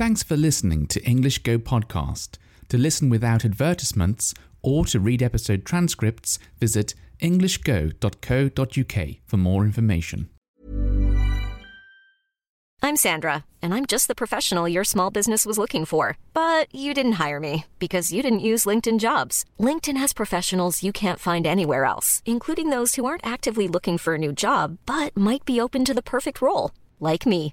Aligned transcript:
Thanks 0.00 0.22
for 0.22 0.34
listening 0.34 0.86
to 0.86 1.04
English 1.04 1.40
Go 1.42 1.58
Podcast. 1.58 2.38
To 2.70 2.78
listen 2.78 3.10
without 3.10 3.44
advertisements 3.44 4.32
or 4.62 4.86
to 4.86 4.98
read 4.98 5.22
episode 5.22 5.66
transcripts, 5.66 6.38
visit 6.58 6.94
englishgo.co.uk 7.20 9.08
for 9.26 9.36
more 9.36 9.62
information. 9.66 10.30
I'm 12.82 12.96
Sandra, 12.96 13.44
and 13.60 13.74
I'm 13.74 13.84
just 13.84 14.08
the 14.08 14.14
professional 14.14 14.66
your 14.66 14.84
small 14.84 15.10
business 15.10 15.44
was 15.44 15.58
looking 15.58 15.84
for. 15.84 16.16
But 16.32 16.74
you 16.74 16.94
didn't 16.94 17.20
hire 17.24 17.38
me 17.38 17.66
because 17.78 18.10
you 18.10 18.22
didn't 18.22 18.40
use 18.40 18.64
LinkedIn 18.64 19.00
jobs. 19.00 19.44
LinkedIn 19.58 19.98
has 19.98 20.14
professionals 20.14 20.82
you 20.82 20.92
can't 20.92 21.18
find 21.18 21.46
anywhere 21.46 21.84
else, 21.84 22.22
including 22.24 22.70
those 22.70 22.94
who 22.94 23.04
aren't 23.04 23.26
actively 23.26 23.68
looking 23.68 23.98
for 23.98 24.14
a 24.14 24.18
new 24.18 24.32
job 24.32 24.78
but 24.86 25.14
might 25.14 25.44
be 25.44 25.60
open 25.60 25.84
to 25.84 25.92
the 25.92 26.00
perfect 26.00 26.40
role, 26.40 26.70
like 27.00 27.26
me. 27.26 27.52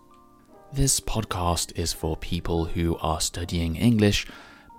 This 0.73 1.01
podcast 1.01 1.77
is 1.77 1.91
for 1.91 2.15
people 2.15 2.63
who 2.63 2.97
are 2.99 3.19
studying 3.19 3.75
English 3.75 4.25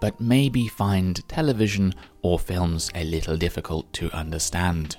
but 0.01 0.19
maybe 0.19 0.67
find 0.67 1.29
television 1.29 1.95
or 2.23 2.39
films 2.39 2.91
a 2.95 3.05
little 3.05 3.37
difficult 3.37 3.93
to 3.93 4.11
understand. 4.11 4.97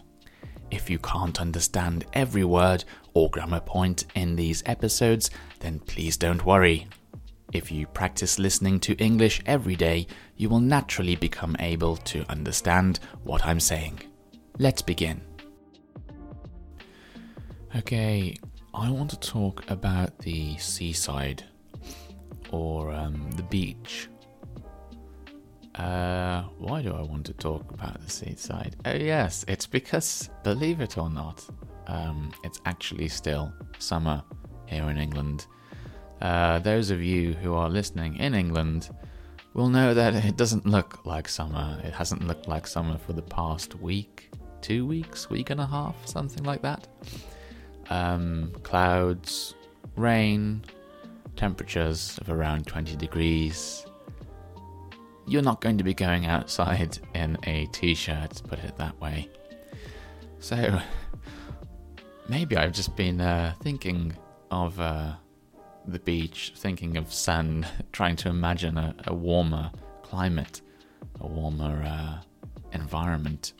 If 0.70 0.92
you 0.92 1.00
can't 1.00 1.42
understand 1.42 2.06
every 2.14 2.44
word 2.44 2.86
or 3.16 3.30
grammar 3.32 3.60
point 3.60 4.06
in 4.14 4.36
these 4.36 4.62
episodes, 4.68 5.32
then 5.60 5.80
please 5.80 6.16
don't 6.16 6.46
worry. 6.46 6.88
If 7.52 7.72
you 7.72 7.88
practice 7.88 8.38
listening 8.38 8.80
to 8.82 8.94
English 8.98 9.42
every 9.48 9.76
day, 9.76 10.06
you 10.38 10.48
will 10.48 10.60
naturally 10.60 11.16
become 11.16 11.56
able 11.60 11.98
to 11.98 12.24
understand 12.30 13.00
what 13.24 13.46
I'm 13.48 13.60
saying. 13.60 14.00
Let's 14.60 14.84
begin. 14.84 15.22
Okay, 17.76 18.38
I 18.76 18.90
want 18.90 19.12
to 19.12 19.20
talk 19.20 19.70
about 19.70 20.18
the 20.20 20.58
seaside 20.58 21.44
or 22.50 22.92
um, 22.92 23.30
the 23.36 23.44
beach. 23.44 24.10
Uh, 25.76 26.42
why 26.58 26.82
do 26.82 26.92
I 26.92 27.02
want 27.02 27.26
to 27.28 27.34
talk 27.34 27.72
about 27.72 28.02
the 28.02 28.10
seaside? 28.10 28.76
Oh, 28.86 28.94
yes, 28.94 29.46
it's 29.48 29.68
because, 29.68 30.32
believe 30.44 30.82
it 30.82 30.98
or 30.98 31.12
not, 31.12 31.46
um, 31.86 32.32
it's 32.44 32.62
actually 32.66 33.10
still 33.10 33.54
summer 33.78 34.24
here 34.66 34.90
in 34.90 34.98
England. 34.98 35.46
Uh, 36.22 36.58
those 36.58 36.90
of 36.90 37.00
you 37.00 37.34
who 37.34 37.54
are 37.54 37.70
listening 37.70 38.18
in 38.18 38.34
England 38.34 38.90
will 39.54 39.70
know 39.70 39.94
that 39.94 40.16
it 40.26 40.36
doesn't 40.36 40.66
look 40.66 41.06
like 41.06 41.28
summer. 41.28 41.80
It 41.84 41.94
hasn't 41.94 42.26
looked 42.26 42.48
like 42.48 42.66
summer 42.66 42.98
for 42.98 43.14
the 43.14 43.22
past 43.22 43.76
week, 43.76 44.32
two 44.62 44.86
weeks, 44.88 45.30
week 45.30 45.52
and 45.52 45.62
a 45.62 45.66
half, 45.66 45.96
something 46.08 46.44
like 46.44 46.64
that. 46.64 46.88
Um, 47.94 48.52
clouds, 48.64 49.54
rain, 49.96 50.64
temperatures 51.36 52.18
of 52.18 52.32
around 52.32 52.66
20 52.66 52.96
degrees. 52.96 53.86
You're 55.28 55.44
not 55.44 55.62
going 55.62 55.78
to 55.78 55.84
be 55.84 55.94
going 55.94 56.26
outside 56.26 56.98
in 57.14 57.38
a 57.44 57.68
t 57.68 57.94
shirt, 57.94 58.42
put 58.48 58.58
it 58.64 58.76
that 58.78 59.00
way. 59.00 59.30
So, 60.40 60.82
maybe 62.28 62.58
I've 62.58 62.72
just 62.72 62.96
been 62.96 63.22
uh, 63.22 63.54
thinking 63.62 64.18
of 64.50 64.80
uh, 64.80 65.14
the 65.86 66.00
beach, 66.00 66.54
thinking 66.56 66.98
of 66.98 67.14
sun, 67.14 67.68
trying 67.92 68.16
to 68.16 68.30
imagine 68.30 68.76
a, 68.76 68.96
a 69.06 69.14
warmer 69.14 69.70
climate, 70.02 70.62
a 71.22 71.28
warmer 71.28 71.84
uh, 71.86 72.24
environment 72.72 73.54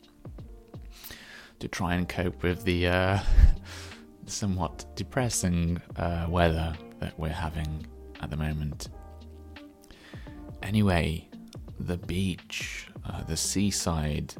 to 1.60 1.68
try 1.68 1.94
and 1.94 2.08
cope 2.08 2.42
with 2.42 2.64
the 2.64 2.88
uh, 2.88 3.20
somewhat 4.26 4.84
depressing 4.94 5.80
uh, 5.96 6.26
weather 6.28 6.74
that 7.00 7.18
we're 7.18 7.28
having 7.28 7.86
at 8.20 8.30
the 8.30 8.36
moment. 8.36 8.88
Anyway, 10.62 11.28
the 11.80 11.96
beach, 11.96 12.88
uh, 13.06 13.22
the 13.24 13.36
seaside. 13.36 14.34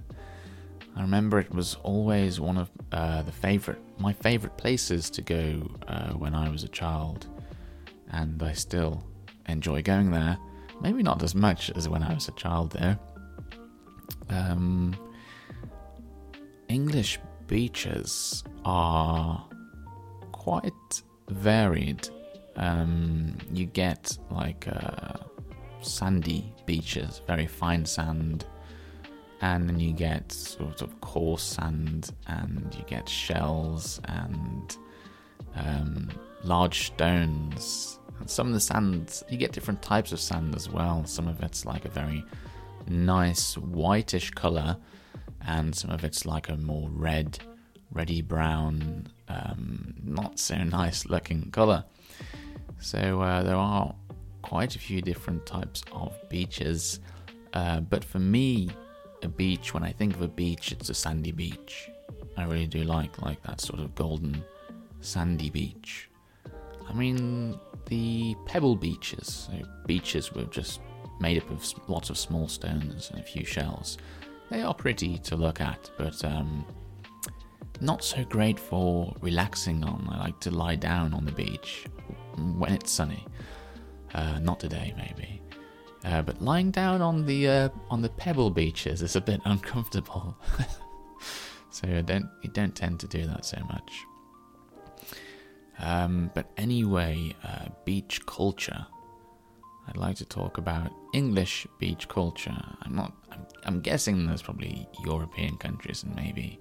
I 0.96 1.02
remember 1.02 1.38
it 1.38 1.52
was 1.52 1.74
always 1.82 2.40
one 2.40 2.56
of 2.56 2.70
uh, 2.92 3.22
the 3.22 3.32
favorite, 3.32 3.80
my 3.98 4.12
favorite 4.12 4.56
places 4.56 5.10
to 5.10 5.22
go 5.22 5.70
uh, 5.88 6.12
when 6.12 6.34
I 6.34 6.48
was 6.48 6.62
a 6.64 6.68
child, 6.68 7.26
and 8.10 8.42
I 8.42 8.52
still 8.52 9.04
enjoy 9.48 9.82
going 9.82 10.10
there. 10.10 10.38
Maybe 10.80 11.02
not 11.02 11.22
as 11.22 11.34
much 11.34 11.70
as 11.70 11.88
when 11.88 12.02
I 12.02 12.14
was 12.14 12.28
a 12.28 12.32
child, 12.32 12.72
though. 12.72 12.96
Um, 14.30 14.96
English 16.68 17.18
beaches 17.46 18.42
are 18.64 19.44
quite 20.44 21.02
varied. 21.30 22.06
Um, 22.56 23.36
you 23.50 23.64
get 23.64 24.18
like 24.30 24.68
uh, 24.68 25.14
sandy 25.80 26.52
beaches, 26.66 27.22
very 27.26 27.46
fine 27.46 27.86
sand, 27.86 28.44
and 29.40 29.66
then 29.68 29.80
you 29.80 29.92
get 29.92 30.30
sort 30.30 30.82
of 30.82 31.00
coarse 31.00 31.42
sand, 31.42 32.12
and 32.26 32.74
you 32.76 32.84
get 32.86 33.08
shells 33.08 34.00
and 34.04 34.76
um, 35.56 36.10
large 36.42 36.88
stones. 36.88 37.98
And 38.20 38.28
some 38.28 38.48
of 38.48 38.52
the 38.52 38.60
sand, 38.60 39.22
you 39.30 39.38
get 39.38 39.52
different 39.52 39.80
types 39.80 40.12
of 40.12 40.20
sand 40.20 40.54
as 40.54 40.68
well. 40.68 41.06
Some 41.06 41.26
of 41.26 41.42
it's 41.42 41.64
like 41.64 41.86
a 41.86 41.90
very 41.90 42.22
nice 42.86 43.56
whitish 43.56 44.30
color, 44.32 44.76
and 45.46 45.74
some 45.74 45.90
of 45.90 46.04
it's 46.04 46.26
like 46.26 46.50
a 46.50 46.56
more 46.58 46.90
red, 46.90 47.38
reddy 47.94 48.20
brown, 48.20 49.06
um, 49.28 49.94
not 50.02 50.38
so 50.38 50.56
nice 50.56 51.06
looking 51.06 51.50
color. 51.50 51.84
So 52.80 53.22
uh, 53.22 53.42
there 53.42 53.56
are 53.56 53.94
quite 54.42 54.76
a 54.76 54.78
few 54.78 55.00
different 55.00 55.46
types 55.46 55.82
of 55.92 56.12
beaches, 56.28 57.00
uh, 57.54 57.80
but 57.80 58.04
for 58.04 58.18
me, 58.18 58.68
a 59.22 59.28
beach. 59.28 59.72
When 59.72 59.82
I 59.82 59.92
think 59.92 60.14
of 60.14 60.20
a 60.20 60.28
beach, 60.28 60.72
it's 60.72 60.90
a 60.90 60.94
sandy 60.94 61.32
beach. 61.32 61.88
I 62.36 62.44
really 62.44 62.66
do 62.66 62.82
like 62.82 63.22
like 63.22 63.42
that 63.44 63.60
sort 63.60 63.80
of 63.80 63.94
golden, 63.94 64.44
sandy 65.00 65.48
beach. 65.50 66.10
I 66.86 66.92
mean, 66.92 67.58
the 67.86 68.34
pebble 68.44 68.76
beaches, 68.76 69.48
so 69.48 69.66
beaches 69.86 70.32
with 70.32 70.50
just 70.50 70.80
made 71.20 71.40
up 71.40 71.50
of 71.50 71.64
lots 71.88 72.10
of 72.10 72.18
small 72.18 72.48
stones 72.48 73.10
and 73.10 73.20
a 73.20 73.22
few 73.22 73.44
shells. 73.44 73.98
They 74.50 74.62
are 74.62 74.74
pretty 74.74 75.18
to 75.18 75.36
look 75.36 75.60
at, 75.60 75.90
but 75.96 76.22
um, 76.24 76.66
not 77.80 78.04
so 78.04 78.24
great 78.24 78.58
for 78.58 79.14
relaxing 79.20 79.84
on. 79.84 80.08
I 80.10 80.18
like 80.18 80.40
to 80.40 80.50
lie 80.50 80.76
down 80.76 81.12
on 81.12 81.24
the 81.24 81.32
beach 81.32 81.86
when 82.36 82.72
it's 82.72 82.90
sunny. 82.90 83.26
Uh, 84.14 84.38
not 84.38 84.60
today, 84.60 84.94
maybe. 84.96 85.42
Uh, 86.04 86.22
but 86.22 86.40
lying 86.42 86.70
down 86.70 87.00
on 87.00 87.24
the 87.24 87.48
uh, 87.48 87.68
on 87.90 88.02
the 88.02 88.10
pebble 88.10 88.50
beaches 88.50 89.02
is 89.02 89.16
a 89.16 89.20
bit 89.20 89.40
uncomfortable. 89.44 90.36
so 91.70 91.86
you 91.86 92.02
don't 92.02 92.28
you 92.42 92.50
don't 92.50 92.74
tend 92.76 93.00
to 93.00 93.08
do 93.08 93.26
that 93.26 93.44
so 93.44 93.58
much. 93.68 93.92
Um, 95.78 96.30
but 96.34 96.50
anyway, 96.56 97.34
uh, 97.42 97.66
beach 97.84 98.24
culture. 98.26 98.86
I'd 99.86 99.96
like 99.96 100.16
to 100.16 100.24
talk 100.24 100.56
about 100.56 100.90
English 101.12 101.66
beach 101.78 102.08
culture. 102.08 102.56
I'm 102.82 102.94
not. 102.94 103.12
I'm, 103.32 103.46
I'm 103.64 103.80
guessing 103.80 104.26
there's 104.26 104.42
probably 104.42 104.86
European 105.04 105.56
countries 105.56 106.02
and 106.02 106.14
maybe 106.14 106.60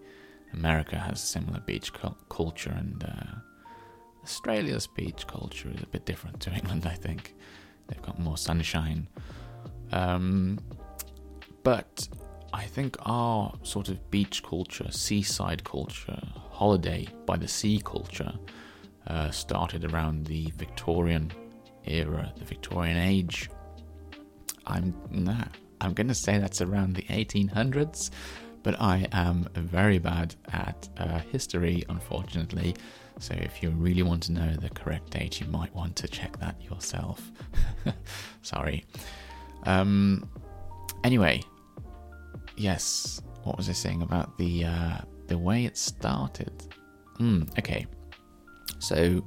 America 0.54 0.98
has 0.98 1.22
a 1.22 1.26
similar 1.26 1.60
beach 1.62 1.94
cu- 1.94 2.16
culture, 2.30 2.72
and 2.72 3.04
uh, 3.04 3.36
Australia's 4.24 4.88
beach 4.88 5.26
culture 5.28 5.70
is 5.74 5.82
a 5.82 5.88
bit 5.88 6.06
different 6.06 6.40
to 6.42 6.52
England. 6.60 6.86
I 6.86 6.96
think 6.96 7.36
they've 7.88 8.02
got 8.02 8.20
more 8.20 8.38
sunshine. 8.38 9.08
Um, 9.92 10.60
but 11.64 12.08
I 12.54 12.66
think 12.66 12.98
our 13.02 13.54
sort 13.64 13.90
of 13.90 14.12
beach 14.12 14.44
culture, 14.44 14.92
seaside 14.92 15.64
culture, 15.64 16.22
holiday 16.52 17.08
by 17.26 17.38
the 17.38 17.48
sea 17.48 17.82
culture 17.84 18.34
uh, 19.08 19.32
started 19.32 19.92
around 19.92 20.26
the 20.28 20.52
Victorian 20.56 21.32
era, 21.86 22.32
the 22.38 22.46
Victorian 22.46 22.98
age. 22.98 23.50
I'm 24.66 24.94
nah, 25.10 25.46
I'm 25.82 25.94
gonna 25.94 26.16
say 26.16 26.38
that's 26.38 26.62
around 26.62 26.96
the 26.96 27.04
1800s, 27.04 28.12
but 28.64 28.80
I 28.82 29.08
am 29.12 29.48
very 29.56 30.00
bad 30.00 30.36
at 30.52 30.90
uh, 30.98 31.20
history, 31.20 31.84
unfortunately. 31.90 32.76
So 33.20 33.36
if 33.36 33.62
you 33.62 33.70
really 33.72 34.04
want 34.04 34.24
to 34.24 34.32
know 34.32 34.56
the 34.56 34.70
correct 34.70 35.12
date, 35.12 35.40
you 35.40 35.48
might 35.48 35.74
want 35.76 35.96
to 35.98 36.08
check 36.08 36.40
that 36.40 36.62
yourself. 36.62 37.32
Sorry. 38.42 38.86
Um, 39.64 40.30
anyway, 41.04 41.42
yes. 42.56 43.22
What 43.44 43.58
was 43.58 43.70
I 43.70 43.74
saying 43.74 44.02
about 44.02 44.38
the 44.38 44.66
uh, 44.66 44.98
the 45.28 45.38
way 45.38 45.66
it 45.66 45.78
started? 45.78 46.54
Mm, 47.20 47.50
okay. 47.60 47.86
So 48.80 49.26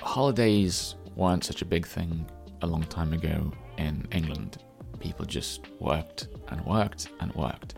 holidays 0.00 0.94
weren't 1.14 1.44
such 1.44 1.62
a 1.62 1.64
big 1.64 1.86
thing 1.86 2.26
a 2.62 2.66
long 2.66 2.84
time 2.84 3.12
ago 3.12 3.52
in 3.76 4.06
England. 4.12 4.58
People 4.98 5.24
just 5.24 5.68
worked 5.80 6.28
and 6.48 6.64
worked 6.64 7.08
and 7.20 7.32
worked. 7.34 7.74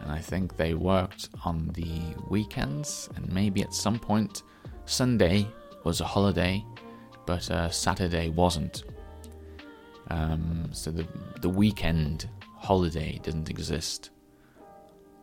And 0.00 0.10
I 0.10 0.18
think 0.18 0.56
they 0.56 0.74
worked 0.74 1.28
on 1.44 1.70
the 1.74 2.00
weekends, 2.28 3.08
and 3.16 3.32
maybe 3.32 3.62
at 3.62 3.72
some 3.72 3.98
point 3.98 4.42
Sunday 4.84 5.46
was 5.84 6.00
a 6.00 6.04
holiday, 6.04 6.64
but 7.26 7.48
uh, 7.50 7.70
Saturday 7.70 8.28
wasn't. 8.30 8.84
Um, 10.10 10.68
so 10.72 10.90
the 10.90 11.06
the 11.40 11.48
weekend 11.48 12.28
holiday 12.56 13.20
didn't 13.22 13.48
exist, 13.48 14.10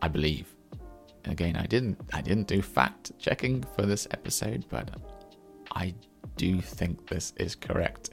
I 0.00 0.08
believe. 0.08 0.54
Again, 1.26 1.56
I 1.56 1.66
didn't 1.66 2.00
I 2.12 2.22
didn't 2.22 2.46
do 2.46 2.62
fact 2.62 3.12
checking 3.18 3.62
for 3.76 3.82
this 3.82 4.08
episode, 4.12 4.64
but 4.70 4.90
I 5.72 5.94
do 6.36 6.60
think 6.60 7.06
this 7.08 7.34
is 7.36 7.54
correct. 7.54 8.10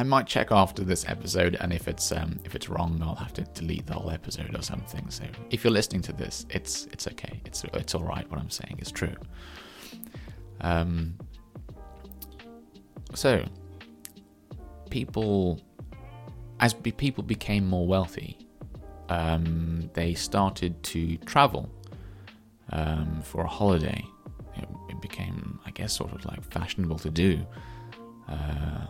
I 0.00 0.02
might 0.02 0.26
check 0.26 0.50
after 0.50 0.82
this 0.82 1.06
episode, 1.06 1.58
and 1.60 1.74
if 1.74 1.86
it's 1.86 2.10
um, 2.10 2.40
if 2.46 2.54
it's 2.54 2.70
wrong, 2.70 3.02
I'll 3.02 3.14
have 3.16 3.34
to 3.34 3.42
delete 3.42 3.86
the 3.86 3.92
whole 3.92 4.10
episode 4.10 4.56
or 4.56 4.62
something. 4.62 5.10
So 5.10 5.24
if 5.50 5.62
you're 5.62 5.74
listening 5.74 6.00
to 6.02 6.14
this, 6.14 6.46
it's 6.48 6.86
it's 6.86 7.06
okay. 7.08 7.42
It's 7.44 7.64
it's 7.74 7.94
all 7.94 8.02
right. 8.02 8.26
What 8.30 8.40
I'm 8.40 8.48
saying 8.48 8.78
is 8.78 8.90
true. 8.90 9.14
Um. 10.62 11.18
So 13.12 13.44
people, 14.88 15.60
as 16.60 16.72
people 16.72 17.22
became 17.22 17.68
more 17.68 17.86
wealthy, 17.86 18.38
um, 19.10 19.90
they 19.92 20.14
started 20.14 20.82
to 20.84 21.18
travel 21.18 21.68
um, 22.70 23.20
for 23.22 23.42
a 23.42 23.48
holiday. 23.48 24.02
It, 24.56 24.66
it, 24.88 25.00
became, 25.02 25.60
I 25.66 25.72
guess, 25.72 25.92
sort 25.92 26.14
of 26.14 26.24
like 26.24 26.42
fashionable 26.42 26.98
to 27.00 27.10
do. 27.10 27.44
Uh, 28.26 28.86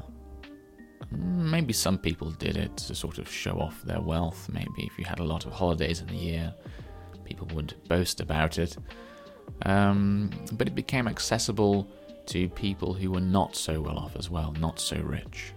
maybe 1.10 1.72
some 1.72 1.98
people 1.98 2.30
did 2.30 2.56
it 2.56 2.76
to 2.76 2.94
sort 2.94 3.18
of 3.18 3.30
show 3.30 3.58
off 3.58 3.82
their 3.82 4.00
wealth. 4.00 4.48
Maybe 4.52 4.84
if 4.84 4.98
you 4.98 5.04
had 5.04 5.18
a 5.18 5.24
lot 5.24 5.46
of 5.46 5.52
holidays 5.52 6.00
in 6.00 6.06
the 6.06 6.16
year, 6.16 6.54
people 7.24 7.48
would 7.54 7.74
boast 7.88 8.20
about 8.20 8.58
it. 8.58 8.76
Um, 9.62 10.30
but 10.52 10.66
it 10.66 10.74
became 10.74 11.08
accessible 11.08 11.88
to 12.26 12.48
people 12.50 12.94
who 12.94 13.10
were 13.10 13.20
not 13.20 13.56
so 13.56 13.80
well 13.80 13.98
off 13.98 14.16
as 14.16 14.30
well, 14.30 14.52
not 14.52 14.78
so 14.78 14.96
rich. 14.98 15.52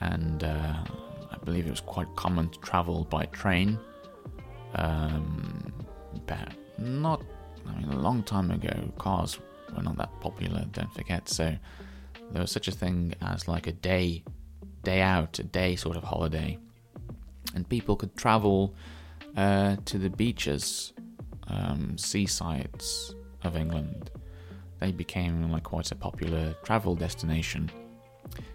And 0.00 0.44
uh, 0.44 0.84
I 1.30 1.36
believe 1.44 1.66
it 1.66 1.70
was 1.70 1.80
quite 1.80 2.08
common 2.16 2.48
to 2.50 2.58
travel 2.60 3.04
by 3.04 3.26
train. 3.26 3.78
Um, 4.74 5.72
but 6.26 6.52
not, 6.78 7.22
I 7.66 7.78
mean, 7.78 7.90
a 7.90 7.98
long 7.98 8.22
time 8.22 8.50
ago, 8.50 8.92
cars 8.98 9.38
were 9.74 9.82
not 9.82 9.96
that 9.96 10.20
popular, 10.20 10.64
don't 10.72 10.92
forget. 10.92 11.28
So 11.28 11.56
there 12.32 12.42
was 12.42 12.50
such 12.50 12.68
a 12.68 12.72
thing 12.72 13.14
as 13.22 13.48
like 13.48 13.66
a 13.66 13.72
day, 13.72 14.22
day 14.82 15.00
out, 15.00 15.38
a 15.38 15.44
day 15.44 15.76
sort 15.76 15.96
of 15.96 16.04
holiday. 16.04 16.58
And 17.54 17.68
people 17.68 17.96
could 17.96 18.16
travel 18.16 18.74
uh, 19.36 19.76
to 19.84 19.98
the 19.98 20.10
beaches, 20.10 20.92
um, 21.48 21.96
seasides 21.96 23.14
of 23.44 23.56
England. 23.56 24.10
They 24.80 24.92
became 24.92 25.50
like 25.50 25.64
quite 25.64 25.90
a 25.90 25.96
popular 25.96 26.54
travel 26.62 26.94
destination 26.94 27.70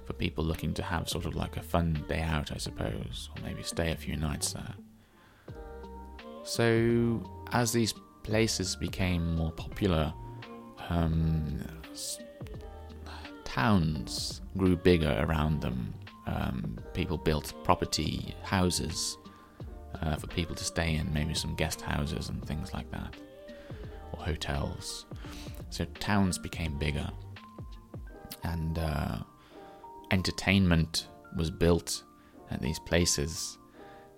for 0.06 0.14
people 0.14 0.44
looking 0.44 0.74
to 0.76 0.84
have 0.84 1.10
sort 1.10 1.26
of 1.26 1.36
like 1.36 1.58
a 1.58 1.62
fun 1.62 2.06
day 2.08 2.22
out, 2.22 2.52
I 2.52 2.58
suppose, 2.58 3.30
or 3.36 3.44
maybe 3.44 3.64
stay 3.64 3.92
a 3.92 3.96
few 3.96 4.16
nights 4.16 4.54
there. 4.54 4.74
So, 6.44 7.24
as 7.52 7.72
these 7.72 7.94
places 8.24 8.76
became 8.76 9.36
more 9.36 9.52
popular, 9.52 10.14
um, 10.90 11.62
towns 13.44 14.42
grew 14.58 14.76
bigger 14.76 15.18
around 15.22 15.62
them. 15.62 15.94
Um, 16.26 16.78
people 16.94 17.18
built 17.18 17.54
property, 17.64 18.34
houses 18.44 19.18
uh, 20.02 20.16
for 20.16 20.28
people 20.28 20.56
to 20.56 20.64
stay 20.64 20.96
in, 20.96 21.14
maybe 21.14 21.34
some 21.34 21.56
guest 21.56 21.82
houses 21.82 22.30
and 22.30 22.44
things 22.46 22.74
like 22.74 22.90
that, 22.92 23.16
or 24.14 24.24
hotels. 24.24 25.06
So 25.70 25.86
towns 26.00 26.38
became 26.38 26.78
bigger, 26.78 27.10
and 28.44 28.78
uh, 28.80 29.18
entertainment 30.12 31.08
was 31.36 31.50
built 31.50 32.04
at 32.52 32.62
these 32.62 32.80
places. 32.80 33.58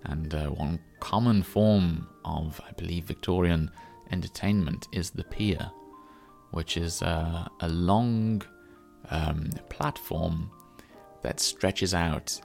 And 0.04 0.36
uh, 0.36 0.50
one 0.50 0.80
common 1.00 1.42
form 1.42 2.07
of, 2.25 2.62
I 2.68 2.72
believe, 2.74 3.06
Victorian 3.06 3.72
entertainment 4.12 4.88
is 4.92 5.09
the 5.09 5.24
pier, 5.24 5.71
which 6.52 6.78
is 6.78 7.02
uh, 7.02 7.47
a 7.62 7.69
long 7.69 8.44
um, 9.09 9.50
platform 9.69 10.52
that 11.26 11.40
stretches 11.40 11.96
out 11.96 12.40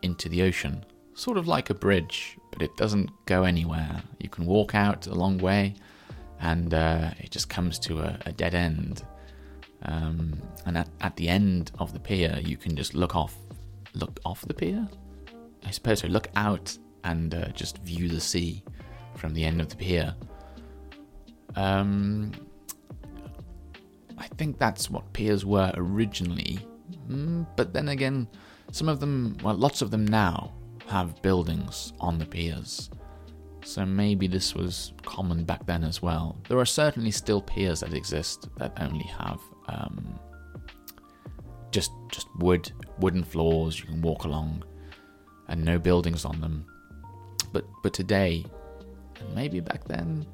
into 0.00 0.30
the 0.30 0.40
ocean, 0.42 0.82
sort 1.14 1.36
of 1.36 1.46
like 1.46 1.68
a 1.68 1.74
bridge, 1.74 2.38
but 2.50 2.62
it 2.62 2.74
doesn't 2.78 3.10
go 3.26 3.44
anywhere. 3.44 4.02
You 4.18 4.30
can 4.30 4.46
walk 4.46 4.74
out 4.74 5.06
a 5.06 5.14
long 5.14 5.36
way, 5.36 5.74
and 6.40 6.72
uh, 6.72 7.10
it 7.18 7.30
just 7.30 7.50
comes 7.50 7.78
to 7.80 8.00
a, 8.00 8.18
a 8.24 8.32
dead 8.32 8.54
end. 8.54 9.04
Um, 9.82 10.40
and 10.64 10.78
at, 10.78 10.88
at 11.02 11.16
the 11.16 11.28
end 11.28 11.72
of 11.78 11.92
the 11.92 12.00
pier, 12.00 12.40
you 12.42 12.56
can 12.56 12.74
just 12.74 12.94
look 12.94 13.14
off, 13.14 13.36
look 13.94 14.18
off 14.24 14.40
the 14.46 14.54
pier. 14.54 14.88
I 15.66 15.70
suppose 15.70 16.00
so. 16.00 16.08
Look 16.08 16.28
out 16.36 16.76
and 17.04 17.34
uh, 17.34 17.48
just 17.48 17.78
view 17.78 18.08
the 18.08 18.20
sea 18.20 18.64
from 19.14 19.34
the 19.34 19.44
end 19.44 19.60
of 19.60 19.68
the 19.68 19.76
pier. 19.76 20.14
Um, 21.54 22.32
I 24.16 24.26
think 24.38 24.58
that's 24.58 24.88
what 24.88 25.12
piers 25.12 25.44
were 25.44 25.70
originally, 25.74 26.60
mm, 27.10 27.46
but 27.56 27.72
then 27.72 27.88
again, 27.88 28.28
some 28.72 28.88
of 28.88 29.00
them, 29.00 29.36
well, 29.42 29.54
lots 29.54 29.82
of 29.82 29.90
them 29.90 30.06
now 30.06 30.52
have 30.86 31.20
buildings 31.22 31.92
on 32.00 32.18
the 32.18 32.26
piers. 32.26 32.90
So 33.64 33.84
maybe 33.84 34.26
this 34.26 34.54
was 34.54 34.92
common 35.04 35.44
back 35.44 35.66
then 35.66 35.84
as 35.84 36.00
well. 36.00 36.38
There 36.48 36.58
are 36.58 36.66
certainly 36.66 37.10
still 37.10 37.42
piers 37.42 37.80
that 37.80 37.94
exist 37.94 38.48
that 38.56 38.72
only 38.80 39.04
have 39.04 39.40
um, 39.68 40.18
just 41.70 41.90
just 42.10 42.26
wood, 42.38 42.72
wooden 42.98 43.22
floors 43.22 43.78
you 43.78 43.86
can 43.86 44.02
walk 44.02 44.24
along, 44.24 44.64
and 45.48 45.64
no 45.64 45.78
buildings 45.78 46.24
on 46.24 46.40
them. 46.40 46.64
But 47.52 47.64
but 47.82 47.92
today, 47.92 48.44
and 49.18 49.34
maybe 49.34 49.60
back 49.60 49.84
then, 49.84 50.26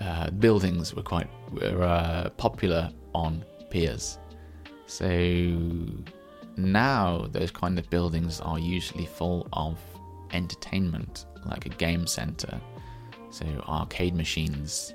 uh, 0.00 0.30
buildings 0.30 0.94
were 0.94 1.02
quite 1.02 1.28
were 1.50 1.82
uh, 1.82 2.30
popular 2.36 2.90
on 3.14 3.44
piers. 3.70 4.18
So 4.86 5.08
now 6.56 7.26
those 7.32 7.50
kind 7.50 7.78
of 7.78 7.88
buildings 7.90 8.40
are 8.40 8.58
usually 8.58 9.06
full 9.06 9.48
of 9.52 9.78
entertainment, 10.32 11.26
like 11.46 11.66
a 11.66 11.70
game 11.70 12.06
center, 12.06 12.60
so 13.30 13.46
arcade 13.68 14.14
machines 14.14 14.94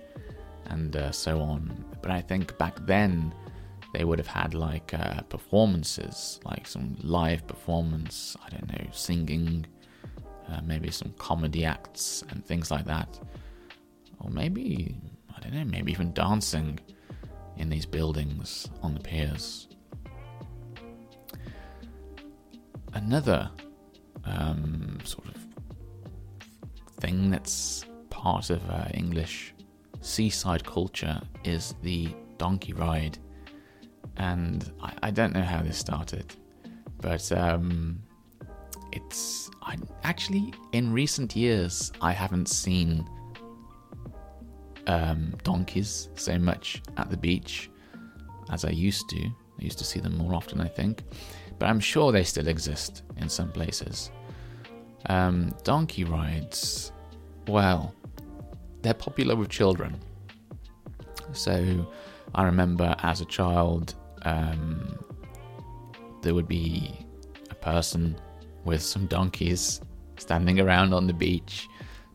and 0.66 0.96
uh, 0.96 1.12
so 1.12 1.42
on. 1.42 1.86
But 2.02 2.12
I 2.12 2.22
think 2.22 2.58
back 2.58 2.86
then 2.86 3.34
they 3.94 4.04
would 4.04 4.20
have 4.20 4.28
had 4.28 4.54
like 4.54 4.94
uh, 4.94 5.22
performances, 5.24 6.40
like 6.46 6.68
some 6.68 6.96
live 7.02 7.46
performance. 7.48 8.38
I 8.46 8.50
don't 8.50 8.68
know, 8.68 8.88
singing, 8.92 9.66
uh, 10.50 10.62
maybe 10.64 10.92
some 10.92 11.14
comedy 11.18 11.66
acts 11.66 12.24
and 12.30 12.46
things 12.46 12.70
like 12.72 12.86
that. 12.86 13.20
or 14.20 14.30
maybe, 14.30 14.96
I 15.36 15.40
don't 15.40 15.54
know, 15.54 15.66
maybe 15.66 15.92
even 15.92 16.14
dancing 16.14 16.80
in 17.58 17.70
these 17.70 17.86
buildings 17.86 18.68
on 18.82 18.94
the 18.94 19.00
piers. 19.00 19.69
Another 23.06 23.50
um, 24.26 25.00
sort 25.06 25.28
of 25.30 25.36
thing 27.00 27.32
that's 27.32 27.86
part 28.10 28.50
of 28.50 28.62
uh, 28.70 28.90
English 28.94 29.54
seaside 30.02 30.66
culture 30.66 31.22
is 31.46 31.76
the 31.82 32.10
donkey 32.38 32.74
ride. 32.74 33.18
And 34.18 34.70
I, 34.84 34.94
I 35.04 35.12
don't 35.12 35.34
know 35.34 35.42
how 35.42 35.62
this 35.62 35.78
started, 35.78 36.36
but 37.00 37.32
um, 37.32 38.00
it's 38.92 39.50
I, 39.62 39.78
actually 40.04 40.54
in 40.74 40.92
recent 40.92 41.38
years 41.38 41.94
I 42.02 42.12
haven't 42.12 42.50
seen 42.50 43.08
um, 44.88 45.36
donkeys 45.44 46.10
so 46.16 46.38
much 46.38 46.82
at 46.98 47.10
the 47.10 47.18
beach 47.18 47.70
as 48.52 48.66
I 48.66 48.72
used 48.72 49.08
to. 49.10 49.22
I 49.24 49.64
used 49.64 49.78
to 49.78 49.86
see 49.86 50.02
them 50.02 50.18
more 50.18 50.34
often, 50.36 50.60
I 50.60 50.68
think, 50.68 51.04
but 51.60 51.68
I'm 51.68 51.80
sure 51.80 52.12
they 52.12 52.24
still 52.24 52.48
exist 52.48 53.04
in 53.18 53.30
some 53.30 53.52
places. 53.52 54.12
Um, 55.08 55.54
donkey 55.64 56.06
rides, 56.06 56.92
well, 57.48 57.94
they're 58.82 58.94
popular 58.94 59.36
with 59.36 59.50
children. 59.50 60.00
So 61.34 61.86
I 62.34 62.44
remember 62.44 62.96
as 63.04 63.22
a 63.22 63.26
child, 63.26 63.96
um, 64.24 64.98
there 66.22 66.34
would 66.34 66.48
be 66.48 67.06
a 67.50 67.56
person 67.56 68.20
with 68.66 68.82
some 68.82 69.06
donkeys 69.08 69.82
standing 70.18 70.60
around 70.60 70.94
on 70.94 71.08
the 71.08 71.14
beach 71.14 71.68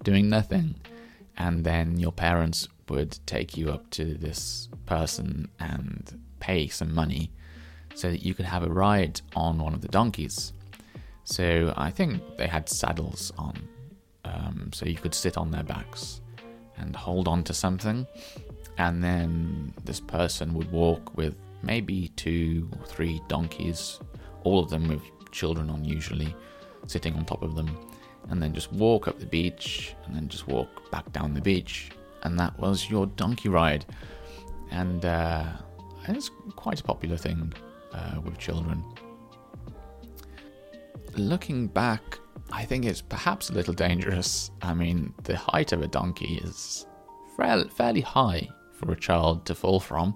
doing 0.03 0.29
nothing. 0.29 0.75
And 1.37 1.65
then 1.65 1.99
your 1.99 2.13
parents 2.13 2.69
would 2.89 3.19
take 3.27 3.57
you 3.57 3.71
up 3.71 3.91
to 3.91 4.15
this 4.15 4.69
person 4.87 5.49
and 5.59 6.21
pay 6.39 6.69
some 6.69 6.95
money 6.95 7.33
so 7.95 8.11
that 8.11 8.25
you 8.25 8.35
could 8.35 8.45
have 8.47 8.65
a 8.65 8.69
ride 8.69 9.21
on 9.35 9.59
one 9.59 9.75
of 9.75 9.81
the 9.81 9.89
donkeys. 9.89 10.53
So 11.25 11.73
I 11.77 11.91
think 11.91 12.37
they 12.37 12.47
had 12.47 12.69
saddles 12.69 13.33
on, 13.39 13.69
um, 14.25 14.71
so 14.73 14.87
you 14.87 14.97
could 14.97 15.15
sit 15.15 15.39
on 15.39 15.51
their 15.51 15.63
backs 15.63 16.21
and 16.77 16.95
hold 16.95 17.29
on 17.29 17.43
to 17.45 17.55
something. 17.55 18.07
And 18.77 19.03
then 19.03 19.73
this 19.85 20.01
person 20.01 20.53
would 20.55 20.71
walk 20.71 21.17
with 21.17 21.37
maybe 21.63 22.09
two 22.17 22.69
or 22.79 22.87
three 22.87 23.23
donkeys, 23.29 24.01
all 24.43 24.59
of 24.59 24.69
them 24.69 24.89
with 24.89 25.03
children 25.31 25.71
on, 25.71 25.85
usually 25.85 26.35
sitting 26.87 27.15
on 27.15 27.25
top 27.25 27.43
of 27.43 27.55
them, 27.55 27.75
and 28.29 28.43
then 28.43 28.53
just 28.53 28.73
walk 28.73 29.09
up 29.09 29.19
the 29.19 29.27
beach 29.27 29.95
and 30.05 30.15
then 30.15 30.29
just 30.29 30.47
walk 30.49 30.91
back 30.91 31.11
down 31.13 31.33
the 31.33 31.41
beach. 31.41 31.91
And 32.25 32.39
that 32.39 32.59
was 32.59 32.91
your 32.91 33.07
donkey 33.07 33.49
ride. 33.49 33.85
And 34.71 35.05
uh, 35.05 35.45
it's 36.09 36.31
quite 36.57 36.81
a 36.81 36.85
popular 36.85 37.17
thing 37.17 37.53
uh, 37.95 38.21
with 38.21 38.39
children. 38.39 38.85
Looking 41.17 41.69
back, 41.69 42.19
I 42.53 42.65
think 42.65 42.85
it's 42.85 43.01
perhaps 43.01 43.51
a 43.51 43.55
little 43.55 43.75
dangerous. 43.75 44.51
I 44.63 44.75
mean, 44.75 45.15
the 45.23 45.37
height 45.37 45.73
of 45.73 45.83
a 45.83 45.87
donkey 45.87 46.41
is 46.43 46.87
fairly 47.37 48.01
high 48.01 48.49
for 48.73 48.93
a 48.93 48.97
child 48.97 49.47
to 49.47 49.55
fall 49.55 49.81
from, 49.81 50.15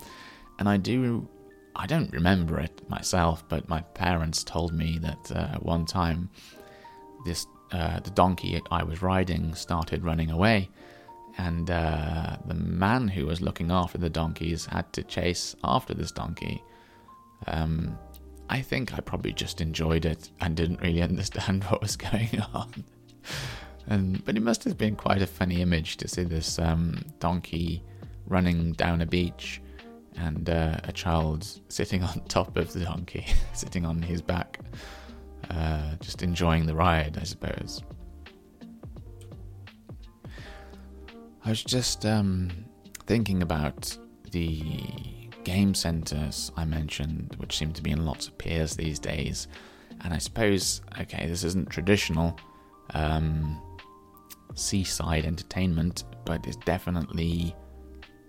and 0.59 0.69
I 0.69 0.77
do. 0.77 1.29
I 1.77 1.87
don't 1.87 2.13
remember 2.13 2.59
it 2.59 2.83
myself, 2.89 3.45
but 3.49 3.69
my 3.69 3.81
parents 3.81 4.43
told 4.43 4.73
me 4.73 4.99
that 4.99 5.33
uh, 5.33 5.59
one 5.59 5.87
time 5.87 6.29
this 7.25 7.47
uh, 7.71 8.01
the 8.01 8.11
donkey 8.11 8.61
I 8.71 8.83
was 8.83 9.03
riding 9.03 9.55
started 9.55 10.05
running 10.05 10.31
away, 10.31 10.69
and 11.37 11.71
uh, 11.71 12.37
the 12.47 12.55
man 12.55 13.09
who 13.09 13.27
was 13.27 13.41
looking 13.41 13.71
after 13.71 13.99
the 13.99 14.11
donkeys 14.11 14.67
had 14.67 14.93
to 14.95 15.03
chase 15.05 15.55
after 15.63 15.95
this 15.95 16.11
donkey. 16.11 16.63
Um, 17.47 17.99
I 18.51 18.63
think 18.63 18.95
I 18.95 19.01
probably 19.01 19.33
just 19.33 19.61
enjoyed 19.61 20.05
it 20.05 20.31
and 20.41 20.57
didn't 20.57 20.81
really 20.81 21.03
understand 21.03 21.65
what 21.69 21.83
was 21.83 21.97
going 21.97 22.43
on. 22.55 22.85
and 23.87 24.25
but 24.25 24.37
it 24.37 24.43
must 24.43 24.65
have 24.65 24.79
been 24.79 24.97
quite 24.97 25.23
a 25.23 25.27
funny 25.27 25.61
image 25.61 25.97
to 25.99 26.09
see 26.09 26.25
this 26.25 26.59
um, 26.59 27.03
donkey 27.21 27.83
running 28.27 28.73
down 28.73 29.01
a 29.01 29.07
beach 29.07 29.61
and 30.17 30.51
uh, 30.51 30.77
a 30.85 30.93
child 30.93 31.47
sitting 31.69 32.03
on 32.05 32.21
top 32.29 32.57
of 32.57 32.73
the 32.73 32.81
donkey, 32.81 33.27
sitting 33.53 33.85
on 33.85 34.03
his 34.03 34.23
back, 34.23 34.61
uh, 35.51 35.95
just 36.01 36.23
enjoying 36.23 36.67
the 36.67 36.75
ride, 36.75 37.19
I 37.21 37.25
suppose. 37.25 37.83
I 41.45 41.51
was 41.51 41.63
just 41.63 42.05
um, 42.05 42.51
thinking 43.07 43.43
about 43.43 43.97
the 44.33 44.73
game 45.49 45.75
centres 45.75 46.53
I 46.59 46.67
mentioned, 46.67 47.35
which 47.39 47.57
seem 47.57 47.73
to 47.73 47.83
be 47.83 47.91
in 47.91 48.05
lots 48.05 48.29
of 48.29 48.37
piers 48.37 48.77
these 48.77 48.99
days. 48.99 49.49
And 50.03 50.13
I 50.13 50.19
suppose, 50.19 50.83
okay, 51.01 51.27
this 51.27 51.43
isn't 51.43 51.71
traditional 51.71 52.39
um, 52.93 53.59
seaside 54.55 55.25
entertainment, 55.25 56.05
but 56.27 56.47
it's 56.47 56.59
definitely 56.59 57.57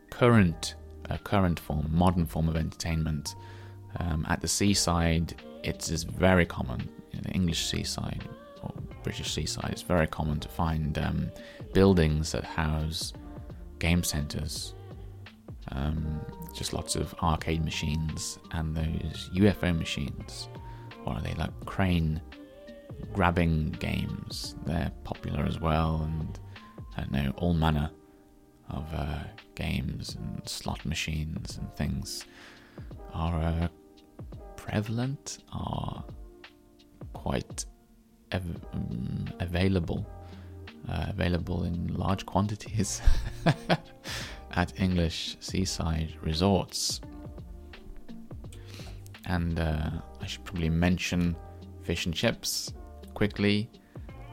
current, 0.10 0.76
a 1.10 1.18
current 1.18 1.60
form, 1.60 1.90
modern 1.92 2.26
form 2.26 2.48
of 2.48 2.56
entertainment. 2.56 3.36
Um, 3.98 4.26
at 4.30 4.40
the 4.40 4.48
seaside, 4.48 5.36
it 5.62 5.92
is 5.92 6.04
very 6.04 6.46
common 6.46 6.88
in 7.12 7.22
the 7.24 7.32
English 7.32 7.66
seaside 7.66 8.24
or 8.64 8.72
British 9.04 9.34
seaside. 9.34 9.72
It's 9.74 9.82
very 9.82 10.08
common 10.08 10.40
to 10.40 10.48
find 10.48 10.98
um, 10.98 11.32
buildings 11.74 12.32
that 12.32 12.46
house 12.46 13.12
game 13.80 14.04
centres 14.06 14.74
um, 15.72 16.22
just 16.54 16.74
lots 16.74 16.96
of 16.96 17.14
arcade 17.22 17.64
machines 17.64 18.40
and 18.52 18.76
those 18.76 19.30
UFO 19.36 19.78
machines, 19.78 20.50
or 21.06 21.14
are 21.14 21.22
they 21.22 21.34
like 21.36 21.52
crane 21.66 22.22
grabbing 23.14 23.72
games? 23.80 24.56
They're 24.66 24.92
popular 25.04 25.46
as 25.46 25.60
well, 25.60 26.02
and 26.04 26.40
I 26.98 27.02
don't 27.02 27.12
know, 27.12 27.34
all 27.38 27.54
manner 27.54 27.90
of 28.70 28.86
uh, 28.94 29.20
games 29.56 30.16
and 30.16 30.48
slot 30.48 30.86
machines 30.86 31.58
and 31.58 31.74
things 31.76 32.26
are 33.14 33.42
uh, 33.42 33.68
prevalent, 34.56 35.40
are 35.52 36.04
quite 37.14 37.66
ev- 38.32 38.66
um, 38.74 39.26
available, 39.40 40.08
uh, 40.88 41.06
available 41.10 41.64
in 41.64 41.88
large 41.88 42.26
quantities. 42.26 43.02
at 44.52 44.80
English 44.80 45.38
seaside 45.40 46.16
resorts. 46.22 47.02
And 49.26 49.60
uh, 49.60 49.90
I 50.22 50.26
should 50.26 50.44
probably 50.44 50.70
mention 50.70 51.36
fish 51.84 52.06
and 52.06 52.16
chips 52.16 52.74
quickly. 53.14 53.70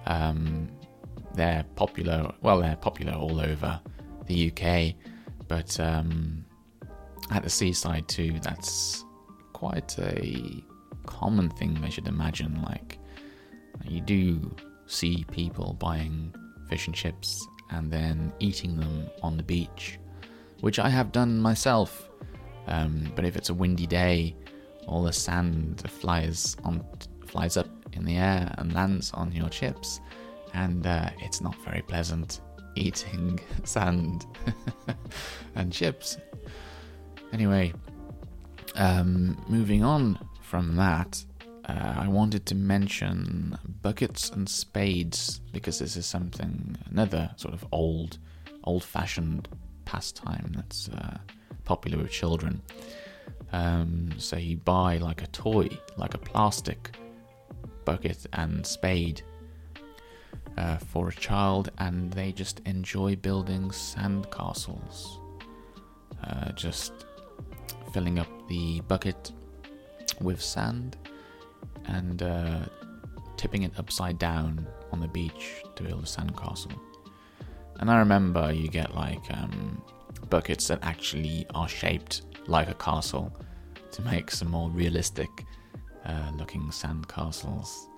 Um, 0.07 0.69
they're 1.35 1.65
popular, 1.75 2.33
well, 2.41 2.61
they're 2.61 2.77
popular 2.77 3.13
all 3.13 3.41
over 3.41 3.81
the 4.27 4.51
UK, 4.51 4.95
but 5.49 5.79
um, 5.79 6.45
at 7.31 7.43
the 7.43 7.51
seaside 7.51 8.09
too, 8.09 8.39
that's 8.43 9.05
quite 9.53 9.99
a 9.99 10.65
common 11.05 11.51
thing, 11.51 11.79
I 11.85 11.89
should 11.89 12.09
imagine. 12.09 12.63
Like, 12.63 12.99
you 13.85 14.01
do 14.01 14.55
see 14.87 15.25
people 15.31 15.75
buying 15.75 16.35
fish 16.69 16.87
and 16.87 16.95
chips 16.95 17.47
and 17.71 17.91
then 17.91 18.33
eating 18.39 18.77
them 18.77 19.11
on 19.23 19.37
the 19.37 19.43
beach 19.43 19.99
which 20.61 20.79
I 20.79 20.89
have 20.89 21.13
done 21.13 21.41
myself. 21.41 22.09
Um, 22.67 23.13
but 23.15 23.25
if 23.25 23.37
it's 23.37 23.51
a 23.51 23.55
windy 23.55 23.87
day, 23.87 24.35
all 24.87 25.03
the 25.03 25.13
sand 25.13 25.89
flies 25.91 26.57
on 26.65 26.85
flies 27.27 27.57
up 27.57 27.69
in 27.93 28.05
the 28.05 28.17
air 28.17 28.53
and 28.59 28.73
lands 28.73 29.11
on 29.13 29.33
your 29.33 29.49
chips, 29.49 30.01
and 30.55 30.87
uh, 30.87 31.11
it's 31.19 31.41
not 31.41 31.57
very 31.65 31.83
pleasant 31.83 32.41
eating 32.77 33.41
sand 33.65 34.27
and 35.55 35.73
chips. 35.73 36.19
Anyway, 37.33 37.73
um, 38.77 39.43
moving 39.49 39.83
on 39.83 40.19
from 40.41 40.77
that, 40.77 41.25
uh, 41.69 41.95
I 41.99 42.09
wanted 42.09 42.47
to 42.47 42.55
mention 42.55 43.59
buckets 43.83 44.31
and 44.31 44.49
spades 44.49 45.41
because 45.53 45.81
this 45.81 45.97
is 45.97 46.07
something 46.07 46.77
another 46.91 47.31
sort 47.37 47.55
of 47.55 47.67
old, 47.73 48.19
old-fashioned 48.65 49.49
pastime 49.87 50.53
that's 50.55 50.91
uh, 50.91 51.17
popular 51.65 51.97
with 51.97 52.11
children. 52.11 52.61
Um, 53.53 54.11
so 54.19 54.37
you 54.37 54.59
buy 54.59 54.99
like 54.99 55.23
a 55.23 55.27
toy, 55.29 55.69
like 55.97 56.13
a 56.15 56.19
plastic 56.19 56.91
bucket 57.87 58.27
and 58.35 58.67
spade 58.67 59.23
uh, 60.59 60.77
for 60.77 61.09
a 61.09 61.15
child, 61.15 61.71
and 61.79 62.13
they 62.13 62.33
just 62.33 62.61
enjoy 62.67 63.17
building 63.17 63.71
sand 63.71 64.31
castles. 64.31 65.21
Uh, 66.23 66.53
just 66.53 66.93
filling 67.93 68.19
up 68.19 68.29
the 68.49 68.81
bucket 68.89 69.33
with 70.21 70.43
sand 70.43 70.97
and 71.87 72.23
uh, 72.23 72.61
tipping 73.37 73.63
it 73.63 73.73
upside 73.79 74.19
down 74.19 74.67
on 74.93 75.01
the 75.01 75.09
beach 75.09 75.63
to 75.77 75.83
build 75.83 76.03
a 76.03 76.07
sandcastle. 76.07 76.79
And 77.79 77.91
I 77.91 77.99
remember 77.99 78.53
you 78.53 78.69
get 78.69 78.95
like 78.95 79.23
um, 79.31 79.83
buckets 80.31 80.69
that 80.69 80.79
actually 80.83 81.47
are 81.55 81.69
shaped 81.69 82.23
like 82.47 82.69
a 82.69 82.75
castle 82.75 83.33
to 83.93 84.03
make 84.03 84.31
some 84.31 84.51
more 84.51 84.71
realistic 84.71 85.29
uh, 86.05 86.31
looking 86.37 86.71
sand 86.71 87.09
castles. 87.09 87.89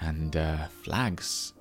And 0.00 0.36
uh, 0.36 0.68
flags. 0.68 1.54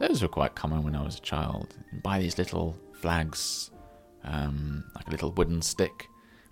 Those 0.00 0.20
were 0.20 0.28
quite 0.28 0.54
common 0.54 0.82
when 0.82 0.96
I 0.96 1.04
was 1.04 1.18
a 1.18 1.20
child. 1.20 1.74
You 1.92 2.00
buy 2.00 2.18
these 2.18 2.36
little 2.36 2.76
flags, 3.00 3.70
um, 4.24 4.84
like 4.94 5.06
a 5.06 5.10
little 5.10 5.32
wooden 5.32 5.62
stick 5.62 6.08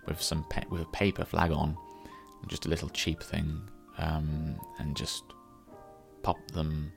with 0.07 0.21
some 0.21 0.43
pa- 0.49 0.63
with 0.69 0.81
a 0.81 0.85
paper 0.85 1.25
flag 1.25 1.51
on, 1.51 1.77
just 2.47 2.65
a 2.65 2.69
little 2.69 2.89
cheap 2.89 3.21
thing, 3.21 3.59
um, 3.97 4.55
and 4.79 4.95
just 4.95 5.23
pop 6.23 6.39
them, 6.51 6.91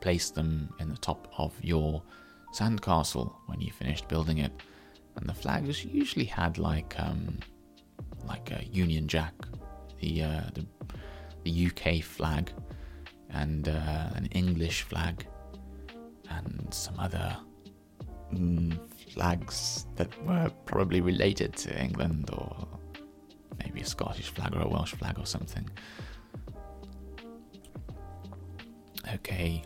place 0.00 0.30
them 0.30 0.74
in 0.80 0.90
the 0.90 0.96
top 0.98 1.32
of 1.38 1.52
your 1.62 2.02
sandcastle 2.54 3.34
when 3.46 3.60
you 3.60 3.72
finished 3.72 4.08
building 4.08 4.38
it. 4.38 4.52
And 5.16 5.28
the 5.28 5.34
flags 5.34 5.84
usually 5.84 6.24
had 6.24 6.58
like 6.58 6.94
um, 6.98 7.38
like 8.26 8.50
a 8.50 8.64
Union 8.64 9.06
Jack, 9.06 9.34
the 10.00 10.22
uh, 10.22 10.42
the, 10.54 10.66
the 11.44 11.66
UK 11.68 12.02
flag, 12.02 12.52
and 13.30 13.68
uh, 13.68 14.10
an 14.14 14.26
English 14.32 14.82
flag, 14.82 15.26
and 16.30 16.72
some 16.72 16.98
other 16.98 17.36
mm, 18.32 18.78
flags 19.12 19.86
that 19.96 20.10
were 20.26 20.50
probably 20.64 21.00
related 21.00 21.54
to 21.56 21.80
England 21.80 22.30
or 22.32 22.66
maybe 23.62 23.80
a 23.80 23.86
Scottish 23.86 24.30
flag 24.30 24.54
or 24.54 24.62
a 24.62 24.68
Welsh 24.68 24.94
flag 24.94 25.18
or 25.18 25.26
something. 25.26 25.68
Okay, 29.14 29.62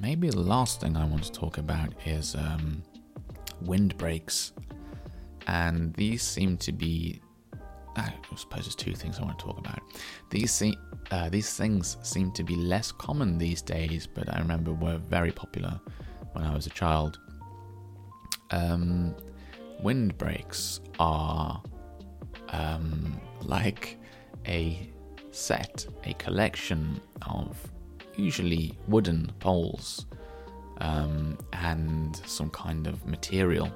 maybe 0.00 0.30
the 0.30 0.40
last 0.40 0.80
thing 0.80 0.96
I 0.96 1.04
want 1.04 1.24
to 1.24 1.32
talk 1.32 1.58
about 1.58 1.92
is 2.06 2.34
um, 2.34 2.82
windbreaks. 3.62 4.52
And 5.46 5.94
these 5.94 6.22
seem 6.22 6.56
to 6.58 6.72
be. 6.72 7.20
I 7.96 8.12
suppose 8.36 8.64
there's 8.64 8.76
two 8.76 8.94
things 8.94 9.18
I 9.18 9.22
want 9.24 9.38
to 9.38 9.44
talk 9.44 9.58
about. 9.58 9.80
These 10.30 10.52
se- 10.52 10.78
uh, 11.10 11.28
these 11.28 11.54
things 11.54 11.96
seem 12.02 12.30
to 12.32 12.44
be 12.44 12.54
less 12.54 12.92
common 12.92 13.36
these 13.36 13.62
days, 13.62 14.06
but 14.06 14.32
I 14.32 14.38
remember 14.38 14.72
were 14.72 14.98
very 14.98 15.32
popular 15.32 15.80
when 16.32 16.44
I 16.44 16.54
was 16.54 16.66
a 16.66 16.70
child. 16.70 17.18
Um, 18.52 19.14
windbreaks 19.82 20.80
are 20.98 21.62
um, 22.50 23.20
like 23.42 23.98
a 24.46 24.88
set, 25.32 25.86
a 26.04 26.14
collection 26.14 27.00
of 27.26 27.56
usually 28.16 28.78
wooden 28.88 29.30
poles 29.38 30.06
um, 30.78 31.38
and 31.52 32.16
some 32.26 32.50
kind 32.50 32.86
of 32.86 33.06
material 33.06 33.70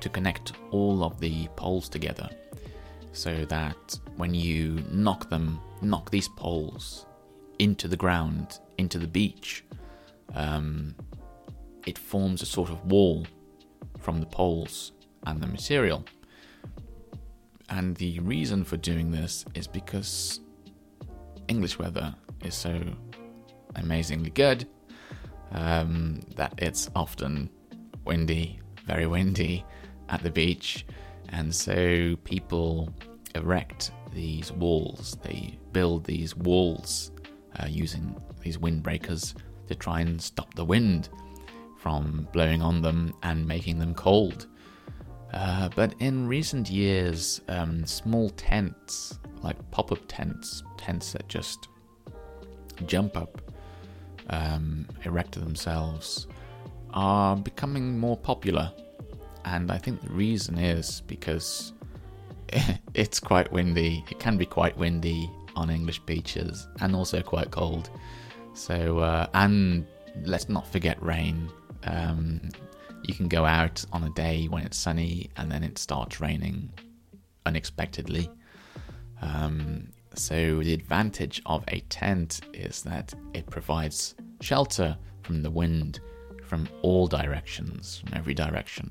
to 0.00 0.08
connect 0.08 0.52
all 0.70 1.02
of 1.02 1.18
the 1.20 1.48
poles 1.56 1.88
together 1.88 2.28
so 3.12 3.44
that 3.46 3.98
when 4.16 4.34
you 4.34 4.82
knock 4.90 5.28
them, 5.28 5.60
knock 5.82 6.10
these 6.10 6.28
poles 6.28 7.06
into 7.58 7.88
the 7.88 7.96
ground, 7.96 8.60
into 8.78 8.98
the 8.98 9.06
beach, 9.06 9.64
um, 10.34 10.94
it 11.86 11.98
forms 11.98 12.42
a 12.42 12.46
sort 12.46 12.70
of 12.70 12.84
wall 12.84 13.26
from 13.98 14.20
the 14.20 14.26
poles 14.26 14.92
and 15.26 15.40
the 15.40 15.46
material. 15.46 16.04
And 17.70 17.96
the 17.96 18.20
reason 18.20 18.64
for 18.64 18.76
doing 18.76 19.10
this 19.10 19.44
is 19.54 19.66
because 19.66 20.40
English 21.48 21.78
weather 21.78 22.14
is 22.44 22.54
so 22.54 22.80
amazingly 23.78 24.30
good 24.30 24.66
um, 25.52 26.20
that 26.36 26.54
it's 26.58 26.90
often 26.94 27.50
windy, 28.04 28.60
very 28.86 29.06
windy 29.06 29.64
at 30.08 30.22
the 30.22 30.30
beach, 30.30 30.86
and 31.30 31.54
so 31.54 32.16
people 32.24 32.92
erect 33.34 33.90
these 34.12 34.52
walls. 34.52 35.18
They 35.22 35.58
build 35.72 36.04
these 36.04 36.34
walls 36.36 37.12
uh, 37.60 37.66
using 37.66 38.14
these 38.40 38.58
windbreakers 38.58 39.34
to 39.68 39.74
try 39.74 40.00
and 40.00 40.20
stop 40.20 40.54
the 40.54 40.64
wind 40.64 41.10
from 41.76 42.28
blowing 42.32 42.62
on 42.62 42.82
them 42.82 43.14
and 43.22 43.46
making 43.46 43.78
them 43.78 43.94
cold. 43.94 44.46
Uh, 45.32 45.68
but 45.76 45.94
in 46.00 46.26
recent 46.26 46.70
years, 46.70 47.42
um, 47.48 47.84
small 47.84 48.30
tents, 48.30 49.18
like 49.42 49.56
pop 49.70 49.92
up 49.92 50.00
tents, 50.08 50.62
tents 50.78 51.12
that 51.12 51.28
just 51.28 51.68
jump 52.86 53.16
up, 53.16 53.42
um, 54.30 54.86
erect 55.04 55.32
themselves, 55.32 56.26
are 56.92 57.36
becoming 57.36 57.98
more 57.98 58.16
popular. 58.16 58.72
And 59.44 59.70
I 59.70 59.78
think 59.78 60.02
the 60.02 60.10
reason 60.10 60.58
is 60.58 61.02
because 61.06 61.72
it's 62.94 63.20
quite 63.20 63.50
windy. 63.52 64.04
It 64.10 64.18
can 64.18 64.36
be 64.36 64.46
quite 64.46 64.76
windy 64.76 65.30
on 65.56 65.70
English 65.70 66.00
beaches 66.00 66.68
and 66.80 66.94
also 66.94 67.22
quite 67.22 67.50
cold. 67.50 67.90
So, 68.54 68.98
uh, 68.98 69.26
and 69.34 69.86
let's 70.24 70.48
not 70.48 70.66
forget 70.70 71.02
rain. 71.02 71.48
Um, 71.84 72.40
you 73.04 73.14
can 73.14 73.28
go 73.28 73.44
out 73.44 73.84
on 73.92 74.04
a 74.04 74.10
day 74.10 74.46
when 74.46 74.64
it's 74.64 74.76
sunny 74.76 75.30
and 75.36 75.50
then 75.50 75.62
it 75.62 75.78
starts 75.78 76.20
raining 76.20 76.70
unexpectedly. 77.46 78.30
Um, 79.22 79.88
so, 80.18 80.62
the 80.62 80.74
advantage 80.74 81.40
of 81.46 81.64
a 81.68 81.80
tent 81.88 82.40
is 82.52 82.82
that 82.82 83.14
it 83.34 83.48
provides 83.48 84.14
shelter 84.40 84.96
from 85.22 85.42
the 85.42 85.50
wind 85.50 86.00
from 86.48 86.68
all 86.82 87.06
directions, 87.06 87.98
from 87.98 88.16
every 88.16 88.34
direction. 88.34 88.90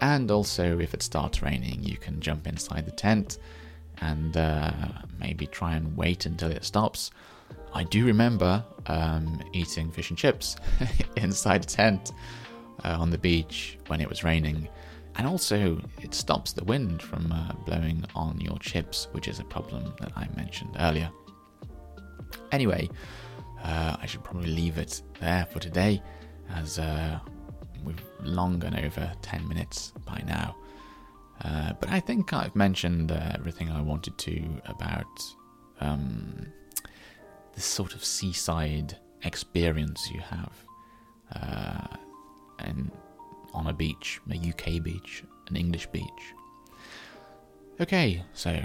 And 0.00 0.30
also, 0.30 0.78
if 0.80 0.92
it 0.92 1.02
starts 1.02 1.40
raining, 1.40 1.82
you 1.82 1.96
can 1.96 2.20
jump 2.20 2.46
inside 2.46 2.84
the 2.84 2.92
tent 2.92 3.38
and 3.98 4.36
uh, 4.36 4.72
maybe 5.18 5.46
try 5.46 5.76
and 5.76 5.96
wait 5.96 6.26
until 6.26 6.50
it 6.50 6.64
stops. 6.64 7.10
I 7.72 7.84
do 7.84 8.04
remember 8.04 8.64
um, 8.86 9.40
eating 9.52 9.90
fish 9.90 10.10
and 10.10 10.18
chips 10.18 10.56
inside 11.16 11.62
a 11.62 11.66
tent 11.66 12.12
uh, 12.84 12.96
on 13.00 13.10
the 13.10 13.18
beach 13.18 13.78
when 13.86 14.00
it 14.00 14.08
was 14.08 14.24
raining. 14.24 14.68
And 15.16 15.26
also, 15.26 15.80
it 16.02 16.12
stops 16.12 16.52
the 16.52 16.64
wind 16.64 17.00
from 17.00 17.30
uh, 17.30 17.52
blowing 17.64 18.04
on 18.14 18.40
your 18.40 18.58
chips, 18.58 19.08
which 19.12 19.28
is 19.28 19.38
a 19.38 19.44
problem 19.44 19.94
that 20.00 20.12
I 20.16 20.28
mentioned 20.36 20.76
earlier. 20.80 21.10
Anyway, 22.50 22.88
uh, 23.62 23.96
I 24.00 24.06
should 24.06 24.24
probably 24.24 24.50
leave 24.50 24.76
it 24.76 25.02
there 25.20 25.46
for 25.46 25.60
today, 25.60 26.02
as 26.50 26.78
uh, 26.78 27.20
we've 27.84 28.02
long 28.22 28.58
gone 28.58 28.78
over 28.78 29.12
10 29.22 29.48
minutes 29.48 29.92
by 30.04 30.22
now. 30.26 30.56
Uh, 31.42 31.72
but 31.80 31.90
I 31.90 32.00
think 32.00 32.32
I've 32.32 32.56
mentioned 32.56 33.12
uh, 33.12 33.32
everything 33.34 33.70
I 33.70 33.80
wanted 33.82 34.16
to 34.18 34.42
about 34.66 35.20
um, 35.80 36.46
this 37.54 37.64
sort 37.64 37.94
of 37.94 38.04
seaside 38.04 38.96
experience 39.24 40.10
you 40.12 40.20
have 40.20 40.52
uh, 41.34 41.96
and 42.60 42.90
on 43.54 43.68
a 43.68 43.72
beach, 43.72 44.20
a 44.30 44.36
UK 44.36 44.82
beach, 44.82 45.24
an 45.48 45.56
English 45.56 45.86
beach. 45.86 46.34
Okay, 47.80 48.22
so 48.34 48.62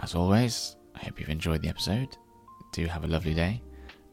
as 0.00 0.14
always, 0.14 0.76
I 0.94 1.04
hope 1.04 1.20
you've 1.20 1.28
enjoyed 1.28 1.62
the 1.62 1.68
episode. 1.68 2.16
Do 2.72 2.86
have 2.86 3.04
a 3.04 3.06
lovely 3.06 3.34
day, 3.34 3.62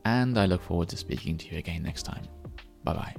and 0.05 0.37
I 0.37 0.45
look 0.45 0.61
forward 0.61 0.89
to 0.89 0.97
speaking 0.97 1.37
to 1.37 1.47
you 1.47 1.57
again 1.57 1.83
next 1.83 2.03
time. 2.03 2.25
Bye 2.83 2.93
bye. 2.93 3.15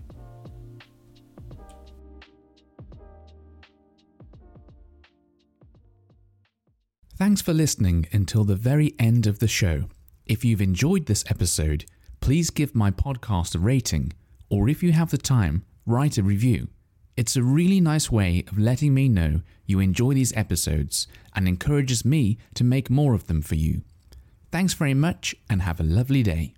Thanks 7.17 7.43
for 7.43 7.53
listening 7.53 8.07
until 8.13 8.45
the 8.45 8.55
very 8.55 8.95
end 8.99 9.27
of 9.27 9.41
the 9.41 9.49
show. 9.49 9.85
If 10.27 10.45
you've 10.45 10.61
enjoyed 10.61 11.07
this 11.07 11.25
episode, 11.29 11.85
please 12.21 12.51
give 12.51 12.75
my 12.77 12.91
podcast 12.91 13.57
a 13.57 13.59
rating, 13.59 14.13
or 14.49 14.69
if 14.69 14.83
you 14.83 14.93
have 14.93 15.11
the 15.11 15.19
time, 15.19 15.65
write 15.89 16.19
a 16.19 16.23
review. 16.23 16.69
It's 17.17 17.35
a 17.35 17.43
really 17.43 17.81
nice 17.81 18.13
way 18.13 18.45
of 18.49 18.59
letting 18.59 18.93
me 18.93 19.09
know 19.09 19.41
you 19.65 19.81
enjoy 19.81 20.13
these 20.13 20.37
episodes 20.37 21.09
and 21.35 21.49
encourages 21.49 22.05
me 22.05 22.37
to 22.55 22.63
make 22.63 22.91
more 22.91 23.15
of 23.15 23.27
them 23.27 23.41
for 23.41 23.55
you. 23.55 23.81
Thanks 24.53 24.75
very 24.75 24.93
much 24.93 25.35
and 25.49 25.63
have 25.63 25.81
a 25.81 25.85
lovely 25.85 26.23
day. 26.23 26.53